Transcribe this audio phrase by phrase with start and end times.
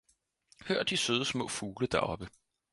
[0.67, 2.29] Hør de søde små fugle deroppe!